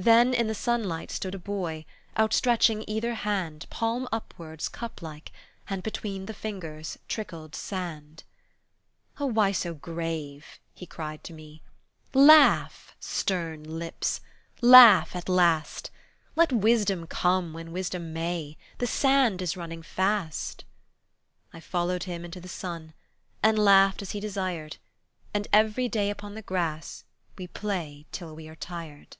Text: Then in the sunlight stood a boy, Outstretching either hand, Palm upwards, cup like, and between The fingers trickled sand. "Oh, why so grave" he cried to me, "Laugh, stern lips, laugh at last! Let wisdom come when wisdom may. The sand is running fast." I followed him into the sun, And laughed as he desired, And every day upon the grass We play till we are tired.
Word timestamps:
Then 0.00 0.32
in 0.32 0.46
the 0.46 0.54
sunlight 0.54 1.10
stood 1.10 1.34
a 1.34 1.40
boy, 1.40 1.84
Outstretching 2.16 2.84
either 2.86 3.14
hand, 3.14 3.66
Palm 3.68 4.06
upwards, 4.12 4.68
cup 4.68 5.02
like, 5.02 5.32
and 5.68 5.82
between 5.82 6.26
The 6.26 6.34
fingers 6.34 6.98
trickled 7.08 7.56
sand. 7.56 8.22
"Oh, 9.18 9.26
why 9.26 9.50
so 9.50 9.74
grave" 9.74 10.60
he 10.72 10.86
cried 10.86 11.24
to 11.24 11.32
me, 11.32 11.62
"Laugh, 12.14 12.94
stern 13.00 13.64
lips, 13.64 14.20
laugh 14.60 15.16
at 15.16 15.28
last! 15.28 15.90
Let 16.36 16.52
wisdom 16.52 17.08
come 17.08 17.52
when 17.52 17.72
wisdom 17.72 18.12
may. 18.12 18.56
The 18.78 18.86
sand 18.86 19.42
is 19.42 19.56
running 19.56 19.82
fast." 19.82 20.64
I 21.52 21.58
followed 21.58 22.04
him 22.04 22.24
into 22.24 22.40
the 22.40 22.46
sun, 22.46 22.94
And 23.42 23.58
laughed 23.58 24.00
as 24.00 24.12
he 24.12 24.20
desired, 24.20 24.76
And 25.34 25.48
every 25.52 25.88
day 25.88 26.08
upon 26.08 26.36
the 26.36 26.42
grass 26.42 27.02
We 27.36 27.48
play 27.48 28.06
till 28.12 28.36
we 28.36 28.46
are 28.48 28.54
tired. 28.54 29.16